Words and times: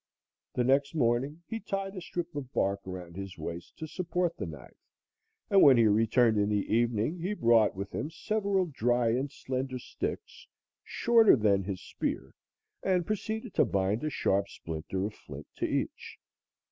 The 0.55 0.63
next 0.63 0.95
morning 0.95 1.43
he 1.45 1.59
tied 1.59 1.95
a 1.95 2.01
strip 2.01 2.35
of 2.35 2.51
bark 2.53 2.87
around 2.87 3.15
his 3.15 3.37
waist 3.37 3.77
to 3.77 3.85
support 3.87 4.35
the 4.35 4.47
knife, 4.47 4.79
and 5.47 5.61
when 5.61 5.77
he 5.77 5.85
returned 5.85 6.39
in 6.39 6.49
the 6.49 6.65
evening 6.73 7.19
he 7.19 7.35
brought 7.35 7.75
with 7.75 7.93
him 7.93 8.09
several 8.09 8.65
dry 8.65 9.09
and 9.09 9.31
slender 9.31 9.77
sticks 9.77 10.47
shorter 10.83 11.35
than 11.35 11.65
his 11.65 11.81
spear 11.83 12.33
and 12.81 13.05
proceeded 13.05 13.53
to 13.53 13.63
bind 13.63 14.03
a 14.03 14.09
sharp 14.09 14.49
splinter 14.49 15.05
of 15.05 15.13
flint 15.13 15.45
to 15.57 15.65
each. 15.67 16.17